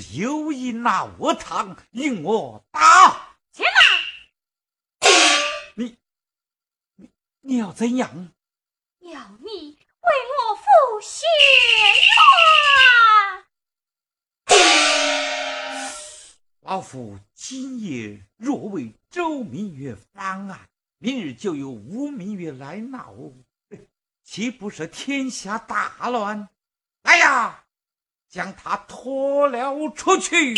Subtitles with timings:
[0.00, 3.36] 是有意拿我堂与我打。
[3.52, 3.72] 且慢，
[5.74, 5.96] 你
[6.96, 7.10] 你
[7.40, 8.32] 你要怎样？
[9.00, 10.08] 要你为
[10.38, 10.62] 我父
[11.02, 11.80] 谢冤。
[16.60, 23.12] 老夫今夜若为周明月翻案，明日就有吴明月来闹，
[24.22, 26.48] 岂不是天下大乱？
[27.02, 27.64] 来呀！
[28.30, 30.54] 将他拖了出去。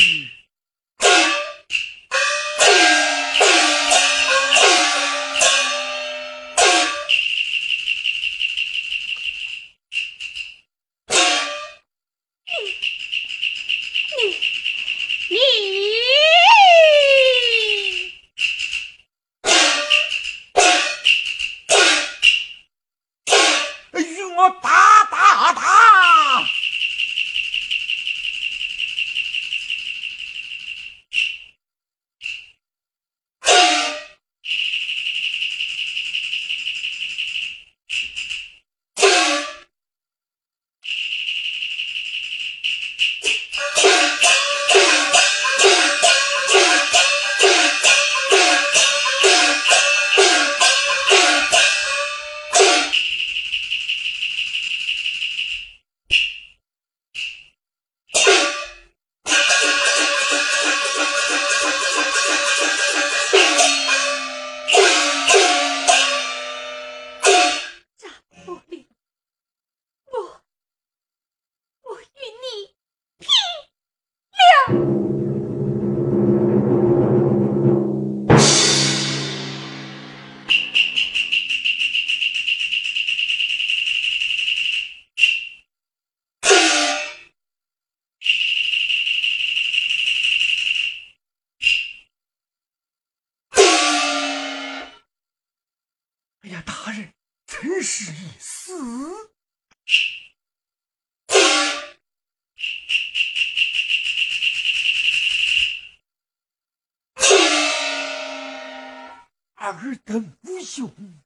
[97.83, 98.73] 是死
[109.61, 111.23] 尔等无兄，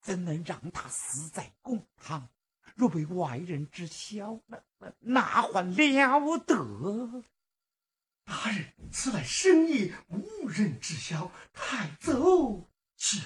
[0.00, 2.28] 怎能让他死在公堂？
[2.74, 4.60] 若被外人知晓，那
[5.00, 5.42] 那还
[5.76, 7.24] 了得？
[8.24, 13.18] 大人，此乃生意，无人知晓，太走就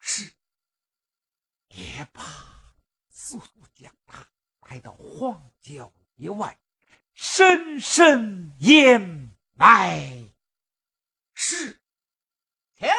[0.00, 0.32] 是
[1.70, 2.22] 也罢。
[3.10, 4.26] 速速将他
[4.60, 6.58] 带到荒郊野外，
[7.14, 10.30] 深深掩埋。
[11.34, 11.80] 是，
[12.78, 12.96] 且慢。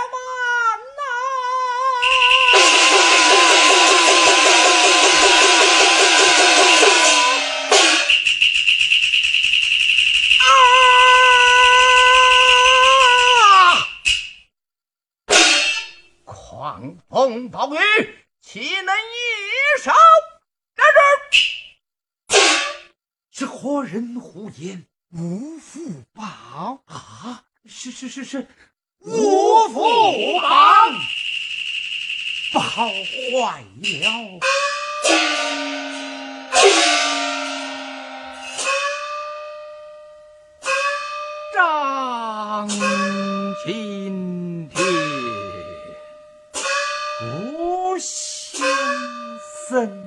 [16.25, 17.77] 狂风暴雨，
[18.41, 19.91] 岂能一手？
[20.75, 20.85] 站
[21.31, 22.37] 住！
[23.31, 24.85] 是何人胡言？
[25.11, 27.43] 吴福邦啊！
[27.65, 28.47] 是是是是，
[28.99, 30.93] 吴福邦，
[32.53, 34.39] 不好坏了！
[41.55, 42.69] 张
[43.65, 44.29] 青。
[49.69, 50.03] 僧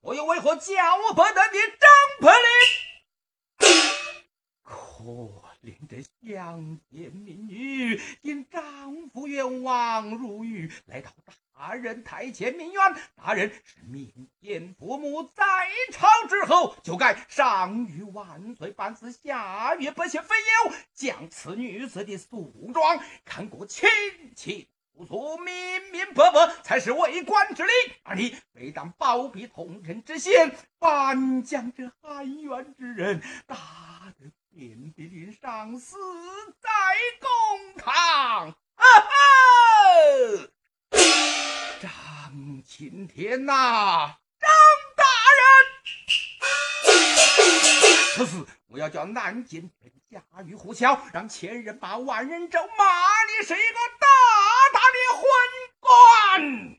[0.00, 0.72] 我又为何叫
[1.14, 1.88] 不得你张
[2.20, 3.68] 培林？
[4.62, 5.04] 可
[5.62, 11.10] 怜的乡间民女，因丈夫冤枉入狱，来到
[11.54, 12.82] 大人台前鸣冤。
[13.14, 15.44] 大人是民间父母，在
[15.92, 23.88] 朝之后就该上谕万岁，办事下狱不写非有，将此女子的诉状看过亲
[24.34, 24.68] 戚。
[24.98, 25.54] 不做明
[25.92, 27.70] 明白白才是为官之礼，
[28.02, 35.96] 而你非但包庇同人之嫌，反将这含冤之人打得遍体鳞伤，死
[36.60, 36.68] 在
[37.20, 37.94] 公堂。
[37.94, 39.08] 啊哈！
[41.80, 44.50] 张青天呐，张
[44.96, 45.04] 大
[45.38, 45.46] 人，
[48.18, 52.84] 此事我要叫南京人家喻户晓，让千人骂万人咒，骂
[53.26, 54.08] 你是一个大
[54.72, 55.22] 大的昏
[55.78, 56.76] 官。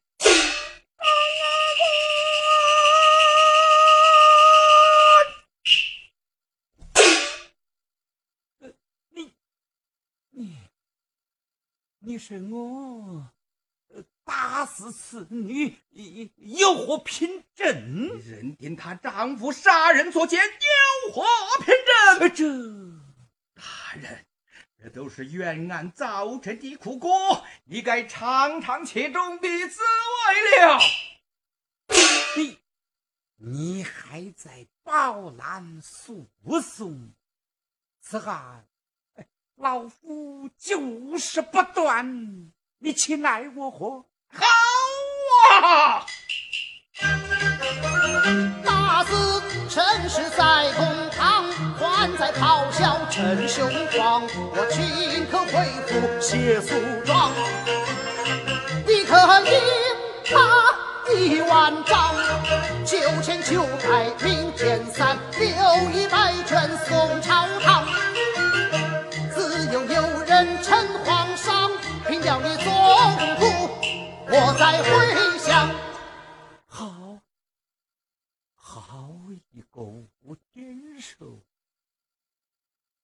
[9.11, 9.33] 你
[10.31, 10.59] 你
[11.99, 13.31] 你是我
[14.29, 15.75] 打死此女，
[16.35, 17.65] 有何凭证？
[18.23, 21.25] 认定她丈夫杀人所见，有何
[21.65, 21.73] 凭
[22.29, 22.35] 证？
[22.35, 24.25] 这大人，
[24.79, 30.79] 这都是冤案造成的苦果，你该尝尝其中的滋味了。
[32.37, 32.59] 你
[33.37, 36.29] 你还在饱览诉
[36.61, 37.13] 讼？
[37.99, 38.67] 此案
[39.55, 44.05] 老夫就是不断，你且奈我何？
[44.33, 44.45] 好
[45.61, 46.05] 啊！
[48.63, 51.45] 大字陈氏在公堂，
[51.77, 54.23] 还在咆哮陈雄狂。
[54.53, 57.31] 我顷刻恢复写诉状，
[58.85, 59.15] 你可
[59.49, 59.51] 应
[60.25, 60.37] 他
[61.15, 62.15] 一万丈，
[62.85, 65.47] 九千九百零减三，六
[65.91, 67.78] 一百卷送朝堂。
[74.31, 75.73] 我再回想。
[76.67, 77.19] 好，
[78.53, 81.41] 好一个无天寿！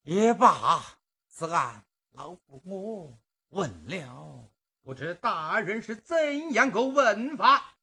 [0.04, 3.18] 也罢，此案老夫我
[3.50, 4.52] 问了。
[4.84, 7.74] 不知大人是怎样个问法？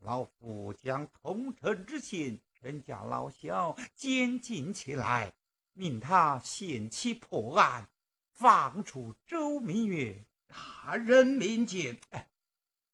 [0.00, 5.32] 老夫将通城之嫌全家老小监禁起来，
[5.72, 7.88] 命他限期破案，
[8.32, 10.24] 放出周明月。
[10.84, 11.96] 大人明鉴。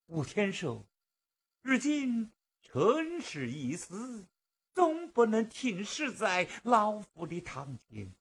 [0.08, 0.84] 吴天寿，
[1.62, 2.30] 如今
[2.60, 4.26] 陈氏已死，
[4.74, 8.12] 总不能停尸在老夫的堂前。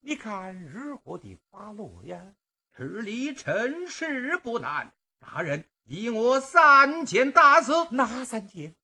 [0.00, 2.32] 你看如何的发落呀？
[2.74, 8.74] 治理陈氏不难，大人依我三件大事：哪三件？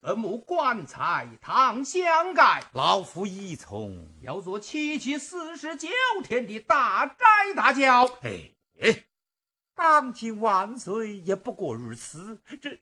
[0.00, 2.64] 坟墓、棺材、堂相盖。
[2.72, 4.08] 老夫依从。
[4.20, 5.88] 要做七七四十九
[6.24, 8.04] 天的大斋大教。
[8.22, 8.50] 哎
[8.82, 9.05] 哎，
[9.76, 12.40] 当今万岁也不过如此。
[12.44, 12.80] 这这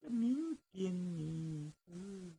[0.00, 2.36] 明天你子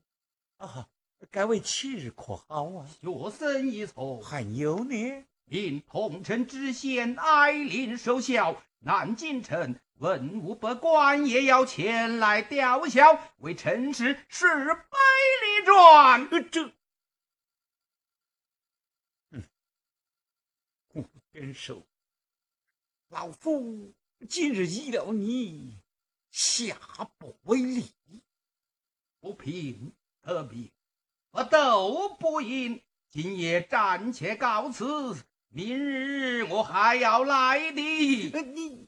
[0.57, 0.89] 啊，
[1.31, 2.85] 该为七日可好啊？
[3.01, 4.21] 学生一错。
[4.21, 5.25] 还有呢？
[5.45, 14.97] 命同城知县艾琳守孝，南京城文武百官也要前来吊孝，为陈氏十百
[15.41, 16.51] 里转。
[16.51, 16.71] 这，
[19.31, 19.43] 嗯，
[20.93, 21.87] 吴天寿，
[23.09, 23.91] 老夫
[24.29, 25.79] 今日依了你，
[26.29, 26.77] 下
[27.17, 27.91] 不为例。
[29.19, 30.69] 不平则鸣，
[31.31, 32.83] 不斗不赢。
[33.09, 35.25] 今夜暂且告辞。
[35.47, 37.81] 明日我还要来的。
[37.81, 38.87] 你。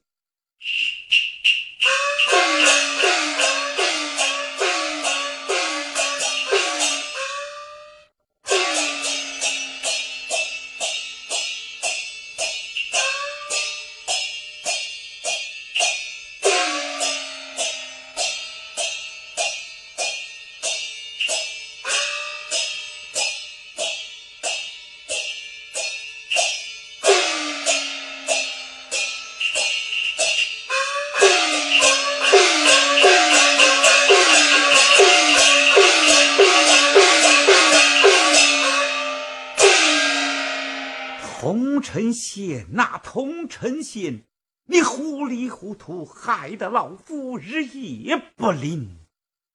[41.91, 44.23] 通城县那通城县，
[44.67, 48.97] 你糊里糊涂，害得老夫日夜不宁。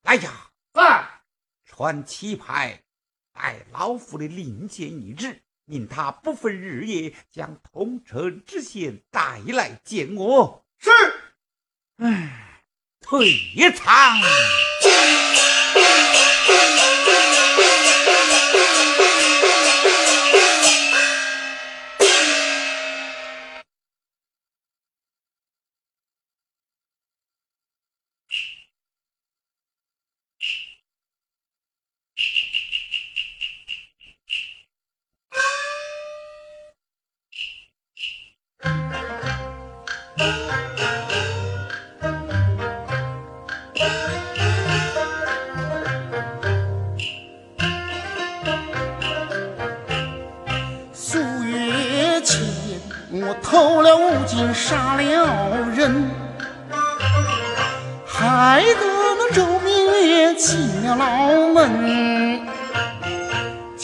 [0.03, 1.23] 来呀，啊
[1.65, 2.83] 传棋牌，
[3.33, 10.67] 待老夫的令箭一指，命他不分日夜将通城知县带来见我。
[10.77, 10.91] 是。
[11.97, 12.65] 唉，
[13.01, 13.33] 退
[13.75, 14.21] 堂。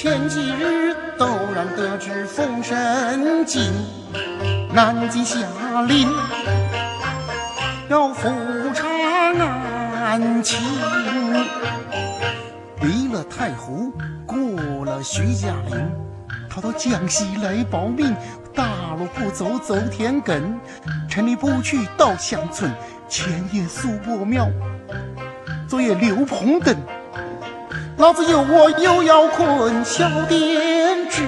[0.03, 3.71] 前几日陡然得知风神进
[4.75, 5.39] 南京下
[5.87, 6.09] 令，
[7.89, 8.29] 要复
[8.75, 10.61] 查案情。
[12.81, 13.93] 离了太湖，
[14.27, 15.89] 过了徐家岭，
[16.51, 18.13] 逃到江西来保命。
[18.53, 20.43] 大路不走走田埂，
[21.09, 22.69] 城里不去到乡村，
[23.09, 24.49] 前夜宿伯庙，
[25.69, 26.77] 昨夜刘棚灯。
[28.03, 31.23] 老子有我又要困小店之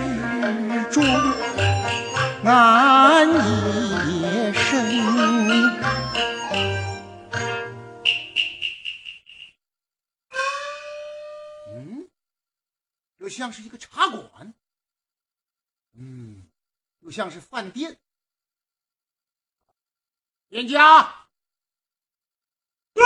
[0.90, 1.04] 中
[2.44, 3.28] 安
[4.18, 4.84] 夜深。
[11.68, 12.10] 嗯，
[13.18, 14.52] 又像是一个茶馆。
[15.96, 16.48] 嗯。
[17.02, 17.96] 又像是饭店，
[20.48, 21.28] 店家，
[22.94, 23.04] 对，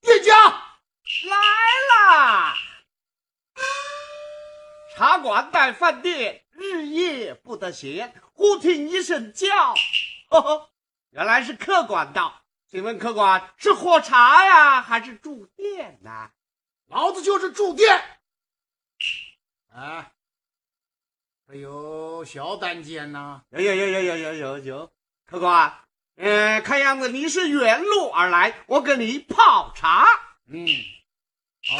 [0.00, 0.34] 店家
[1.28, 1.36] 来
[1.90, 2.56] 啦！
[4.96, 8.14] 茶馆带饭店，日夜不得闲。
[8.32, 9.74] 忽听一声叫，
[10.28, 10.70] 呵 呵，
[11.10, 12.42] 原来是客官到。
[12.68, 16.30] 请问客官是喝茶呀，还是住店呢？
[16.86, 18.02] 老子就是住店。
[19.72, 20.12] 啊。
[21.46, 23.42] 还有小单间呐？
[23.50, 24.92] 有有有有有有有有，
[25.26, 25.80] 客官，
[26.16, 30.06] 嗯，看样子你是远路而来，我给你泡茶。
[30.46, 30.66] 嗯，
[31.68, 31.76] 好。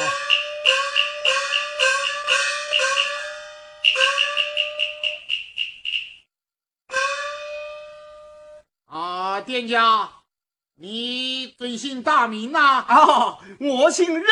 [9.44, 10.10] 啊，店家，
[10.76, 12.80] 你尊姓大名呐？
[12.88, 14.26] 哦，我姓任，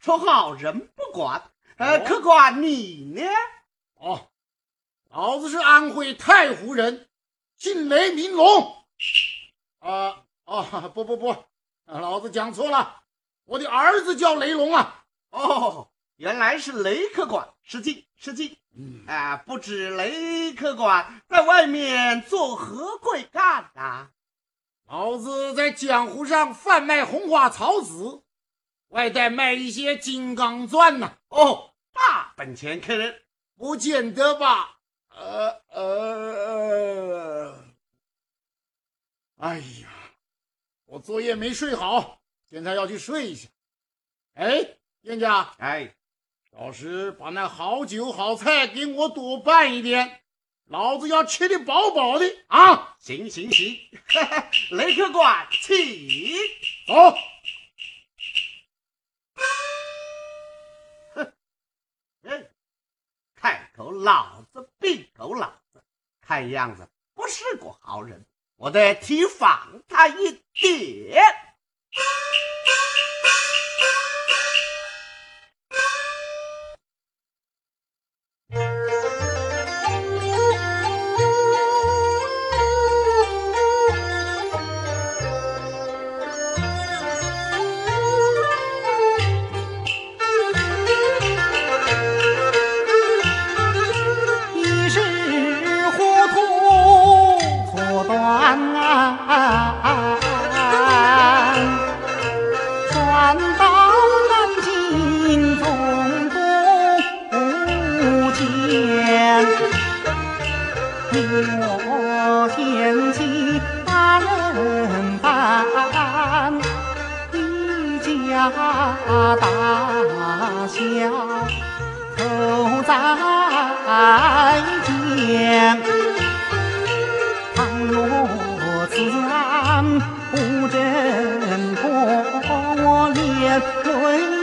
[0.00, 1.50] 绰号人不管。
[1.78, 3.22] 呃，客官你呢？
[3.94, 4.28] 哦。
[5.10, 7.08] 老子是安徽太湖人，
[7.56, 8.86] 姓雷名龙。
[9.80, 11.44] 啊哦不不不，
[11.86, 13.02] 老子讲错了，
[13.44, 15.04] 我的儿子叫雷龙啊。
[15.30, 18.56] 哦，原来是雷客官，失敬失敬。
[18.74, 24.08] 嗯，啊，不知雷客官在外面做何贵干呐？
[24.92, 28.24] 老子在江湖上贩卖红花草籽，
[28.88, 31.16] 外带卖一些金刚钻呐。
[31.28, 33.22] 哦，大本钱客人，
[33.56, 34.80] 不见得吧？
[35.08, 37.54] 呃呃，
[39.38, 39.88] 哎呀，
[40.84, 42.20] 我昨夜没睡好，
[42.50, 43.48] 现在要去睡一下。
[44.34, 45.96] 哎，店家，哎，
[46.50, 50.21] 到时把那好酒好菜给我多办一点，
[50.72, 52.96] 老子要吃的饱饱的啊！
[52.98, 53.78] 行行行，
[54.74, 55.68] 雷客官，请
[56.86, 57.14] 走。
[61.14, 61.32] 哼，
[62.24, 62.50] 哎，
[63.34, 64.40] 开口老。
[64.50, 65.84] 子病狗老子，
[66.22, 68.24] 看样子不是个好人，
[68.56, 71.22] 我得提防他一点。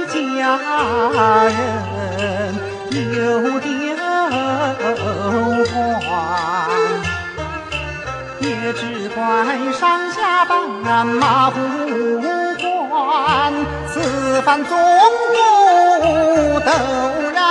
[0.09, 0.57] 家
[1.45, 2.55] 人
[2.91, 3.69] 有点
[5.67, 6.09] 慌，
[8.39, 9.19] 也只怪
[9.73, 11.59] 上下班，那马不
[12.89, 13.53] 管，
[13.87, 15.37] 此番总督
[16.59, 16.71] 都
[17.33, 17.41] 然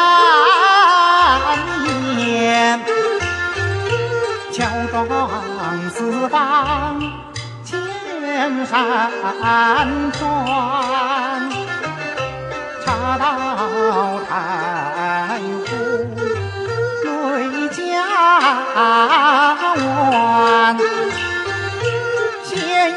[2.18, 2.80] 言，
[4.52, 5.06] 乔装
[5.90, 7.00] 四方
[7.64, 7.78] 千
[8.66, 9.10] 山
[10.12, 11.27] 川。
[13.16, 15.70] 到太湖
[17.02, 18.04] 弧雷家
[19.76, 20.76] 湾
[22.44, 22.92] 仙一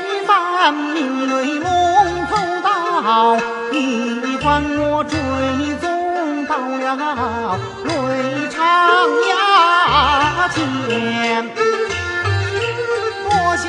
[0.71, 1.59] 明雷
[2.61, 3.37] 道
[3.71, 5.17] 你管我追
[5.79, 8.59] 踪到了雷长
[9.29, 11.49] 崖前
[13.23, 13.63] 多谢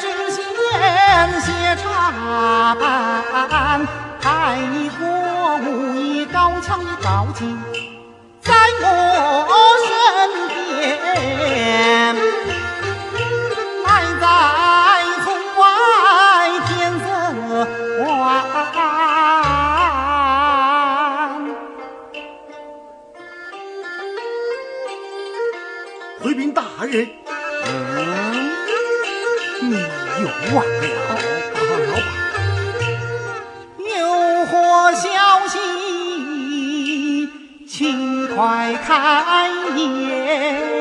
[0.00, 0.40] 知县
[1.40, 7.56] 谢茶伴在你我武艺高强的高进
[8.40, 8.52] 在
[8.82, 8.86] 我
[9.86, 12.05] 身边。
[38.86, 40.76] 开眼。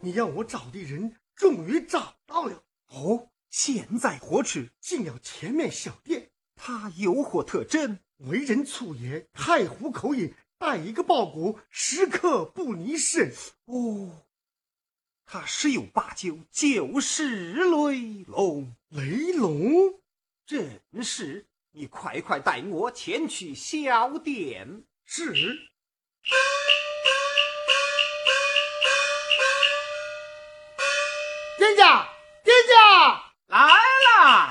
[0.00, 2.64] 你让我找的人终于找到了。
[2.86, 4.60] 哦，现在何处？
[4.80, 7.98] 进了前面小店，他有何特征？
[8.20, 13.30] 为人粗野，太湖口音，带一个包裹，时刻不离身。
[13.66, 14.24] 哦，
[15.26, 18.74] 他十有八九就是雷龙。
[18.88, 20.00] 雷龙，
[20.46, 21.49] 正是。
[21.72, 24.82] 你快快带我前去小店。
[25.04, 25.32] 是。
[31.56, 32.08] 店家，
[32.42, 34.50] 店家来了。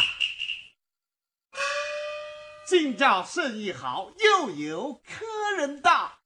[2.66, 5.26] 今朝生意好，又有客
[5.58, 6.20] 人到。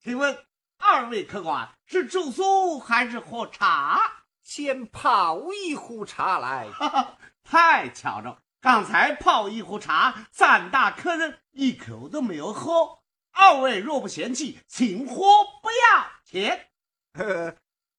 [0.00, 0.46] 请问
[0.78, 4.22] 二位客官是住宿还是喝茶？
[4.44, 6.70] 先泡一壶茶来。
[6.70, 8.38] 哈哈，太巧了。
[8.60, 12.98] 刚才泡一壶茶，三大客人一口都没有喝。
[13.30, 15.14] 二位若不嫌弃，请喝
[15.62, 16.66] 不要钱。
[17.14, 17.54] 呵，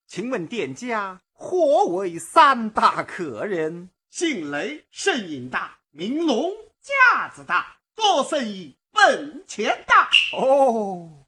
[0.05, 3.89] 请问店家何为三大客人？
[4.09, 6.51] 姓雷，声音大；名龙，
[6.81, 7.77] 架子大。
[7.95, 10.09] 做生意本钱大。
[10.37, 11.25] 哦，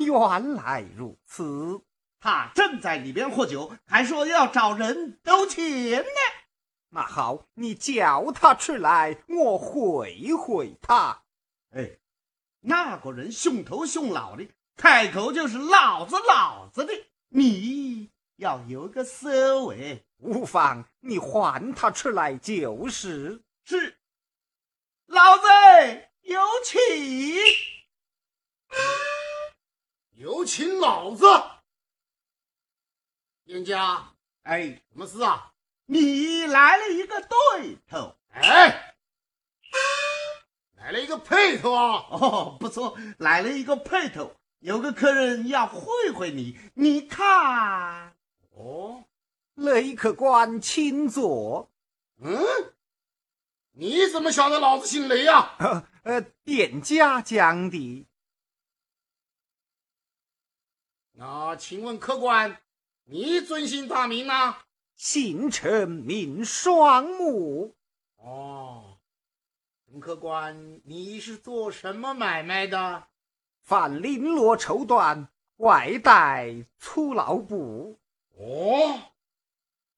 [0.00, 1.82] 原来如此。
[2.18, 6.06] 他正在里边喝酒，还说要找人兜钱呢。
[6.92, 11.22] 那好，你叫他出来，我会会他。
[11.70, 11.98] 哎，
[12.60, 16.92] 那个人凶头凶脑的，开口就是老子老子的，
[17.28, 20.04] 你要有个收尾。
[20.18, 23.42] 无妨，你还他出来就是。
[23.64, 23.98] 是，
[25.06, 25.46] 老子
[26.22, 26.78] 有请，
[30.10, 31.24] 有请老子。
[33.44, 35.49] 店家，哎，什么事啊？
[35.90, 38.94] 你来了一个对头，哎，
[40.76, 42.06] 来了一个配头啊！
[42.12, 44.36] 哦，不错，来了一个配头。
[44.60, 48.14] 有个客人要会会你，你看。
[48.50, 49.04] 哦，
[49.56, 51.72] 雷客官，请坐。
[52.18, 52.38] 嗯，
[53.72, 55.56] 你怎么晓得老子姓雷呀？
[56.04, 58.06] 呃，店家讲的。
[61.14, 62.62] 那请问客官，
[63.06, 64.56] 你尊姓大名呢？
[65.02, 67.74] 姓陈名双木。
[68.16, 68.98] 哦，
[69.86, 73.04] 陈客官，你是做什么买卖的？
[73.62, 77.98] 贩绫罗绸缎，外带粗劳布。
[78.36, 79.12] 哦，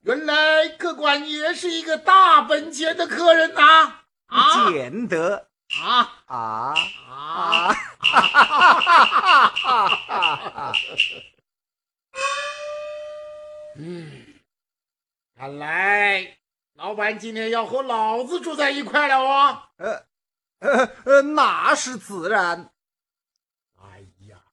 [0.03, 4.05] 原来客官也是一个大本钱的客人呐！
[4.27, 5.49] 啊，见得
[5.83, 6.75] 啊啊
[7.09, 7.75] 啊！
[13.75, 14.27] 嗯。
[15.43, 16.39] 看来
[16.75, 19.71] 老板今天要和老子住在一块了哦。
[19.77, 20.07] 呃，
[20.61, 22.73] 呃呃，那是自然。
[23.77, 24.45] 哎呀，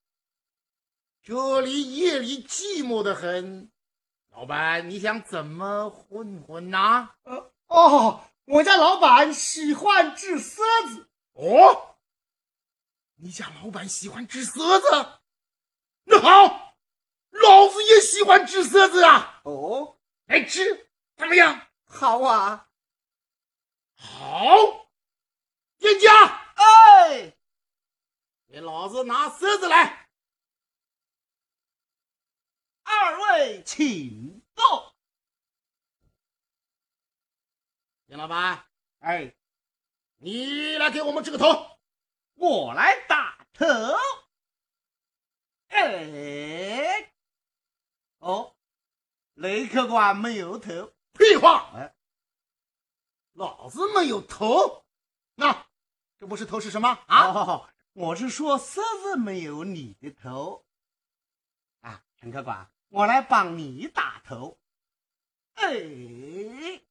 [1.22, 3.72] 这里夜里寂寞的很，
[4.32, 7.12] 老板你想怎么混混呐？
[7.22, 11.08] 呃，哦，我家老板喜欢掷骰子。
[11.34, 11.98] 哦，
[13.18, 15.20] 你家老板喜欢掷骰子？
[16.06, 16.74] 那好，
[17.30, 19.42] 老子也喜欢掷骰子啊。
[19.44, 19.98] 哦。
[20.30, 21.72] 来吃，怎么样？
[21.86, 22.70] 好啊，
[23.96, 24.92] 好。
[25.80, 27.36] 店家，哎，
[28.48, 30.08] 给老子拿狮子来。
[32.84, 34.96] 二位请坐。
[38.06, 38.68] 店老板，
[39.00, 39.36] 哎，
[40.18, 41.80] 你来给我们支个头，
[42.36, 43.66] 我来打头。
[45.70, 47.12] 哎，
[48.20, 48.56] 哦。
[49.40, 51.72] 雷客官没有头，屁话！
[51.74, 51.96] 哎，
[53.32, 54.86] 老子没有头，
[55.36, 55.66] 那
[56.20, 57.72] 这不是头是什么啊？
[57.94, 60.66] 我是说狮子没有你的头
[61.80, 64.60] 啊，陈客官，我来帮你打头。
[65.54, 66.82] 哎，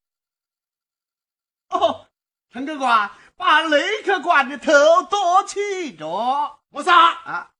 [1.69, 2.09] 哦，
[2.49, 6.61] 陈客官，把雷客官的头夺去着。
[6.71, 7.55] 我啥啊？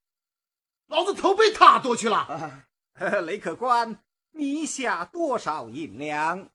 [0.87, 2.65] 老子头被他夺去了。
[3.27, 4.03] 雷客官。
[4.39, 6.49] 你下多少银两？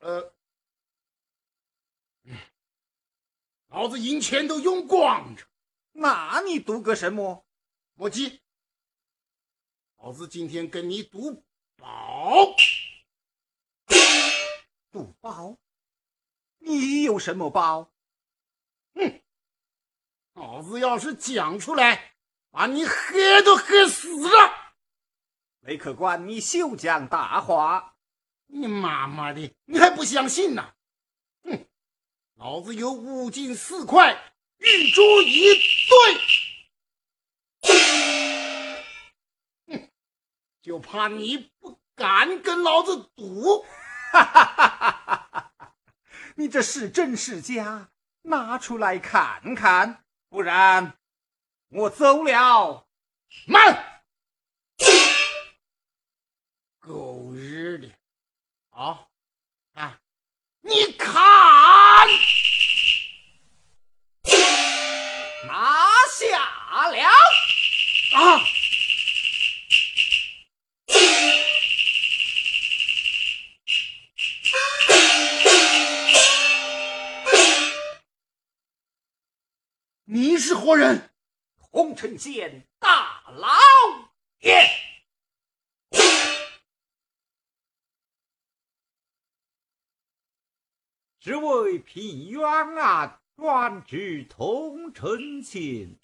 [0.00, 0.34] 呃，
[3.68, 5.46] 老子银钱都用光着。
[5.92, 7.46] 那你赌个什么？
[7.94, 8.40] 莫急，
[9.98, 11.44] 老子今天跟你赌
[11.76, 12.56] 宝。
[14.90, 15.56] 赌宝？
[16.58, 17.92] 你有什么宝？
[18.94, 19.22] 哼，
[20.32, 22.16] 老子要是讲出来，
[22.50, 24.57] 把你黑都黑死了！
[25.60, 27.94] 雷客官，你休讲大话！
[28.46, 30.74] 你妈妈的，你还不相信呐？
[31.42, 31.66] 哼，
[32.36, 35.54] 老子有五金四块，玉珠一
[35.88, 36.20] 对。
[39.66, 39.90] 哼，
[40.62, 43.64] 就怕你不敢跟老子赌。
[44.12, 45.74] 哈哈哈哈哈！
[46.36, 47.90] 你这是真是假？
[48.22, 50.98] 拿出来看看，不然
[51.68, 52.88] 我走了。
[53.46, 54.02] 慢！
[56.78, 57.92] 狗日的！
[58.78, 59.10] 好，
[59.72, 59.98] 啊，
[60.60, 61.12] 你看，
[65.48, 66.38] 拿下
[66.88, 67.08] 了
[68.14, 68.38] 啊！
[80.04, 81.12] 你是何人？
[81.56, 83.48] 红尘县大老
[84.38, 84.70] 爷。
[91.20, 92.44] 只为平冤
[92.76, 95.96] 案，专治同城县。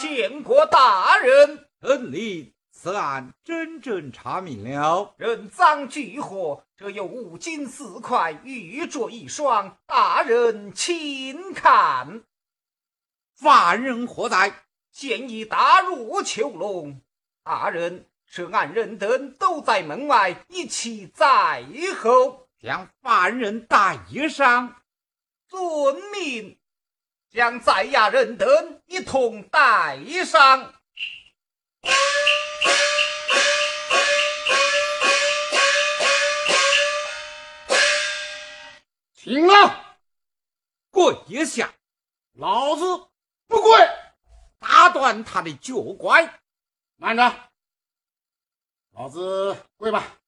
[0.00, 12.24] 见过大人，臣令此案真正查明了，人赃俱获，这有五金四块，玉镯一双，大人请看。
[13.36, 14.64] 犯人何在？
[14.90, 17.00] 现已打入囚笼，
[17.44, 18.09] 大人。
[18.32, 21.64] 涉案人等都在门外，一起在
[22.00, 24.80] 后，将犯人带上。
[25.48, 26.56] 遵命，
[27.28, 30.72] 将在押人等一同带上。
[39.16, 39.98] 停了，
[40.92, 41.74] 跪一下！
[42.34, 43.08] 老子
[43.48, 43.76] 不跪！
[44.60, 46.40] 打断他的脚拐！
[46.94, 47.49] 慢着！
[48.92, 50.18] 老子跪吧！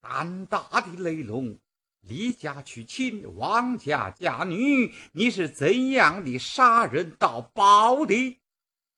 [0.00, 1.58] 胆大的雷龙，
[2.00, 8.38] 离家娶亲王家嫁女，你是怎样的杀人盗宝的？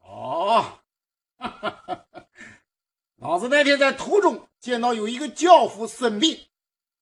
[0.01, 0.81] 哦，
[3.17, 6.49] 老子那天在途中见到有一个教夫生病，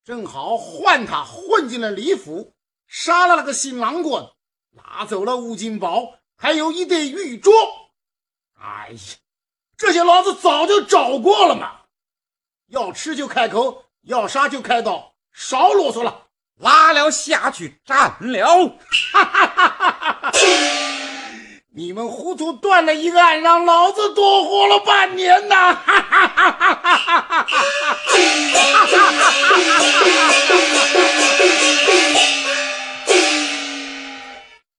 [0.04, 2.54] 正好换他混进了李府，
[2.86, 4.30] 杀了那个新郎官，
[4.70, 7.50] 拿走了五金宝，还有一对玉镯。
[8.52, 8.98] 哎呀！
[9.76, 11.80] 这些老子早就找过了嘛，
[12.68, 16.22] 要吃就开口，要杀就开刀，少啰嗦了，
[16.58, 18.78] 拉了下去斩了！
[21.76, 25.74] 你们糊涂断了一个案，让老子多活了半年呐！
[25.74, 27.46] 哈哈哈哈哈哈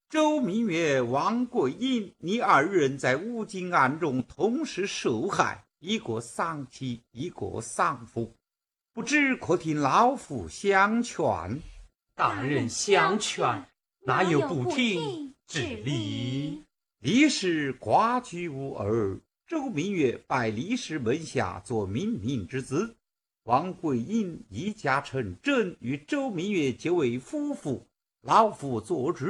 [0.10, 8.34] 周明月、王桂英，你二人在五金案中同时受害，一个丧妻，一个丧夫，
[8.94, 11.62] 不知可听老夫相劝？
[12.16, 13.66] 大人相劝，
[14.06, 16.64] 哪有不听之理？
[17.00, 22.96] 李氏寡居无儿，周明月拜李氏门下做冥冥之子，
[23.44, 27.86] 王桂英一家成真，与周明月结为夫妇。
[28.28, 29.26] 老夫做主，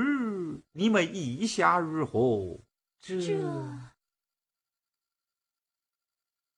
[0.71, 2.63] 你们意下如何？
[2.99, 3.21] 这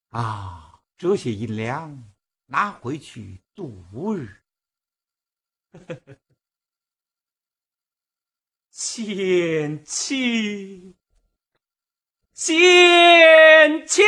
[0.07, 2.09] 啊，这些银两
[2.45, 4.37] 拿回去度日。
[8.71, 10.95] 贤妻，
[12.31, 14.01] 贤妻。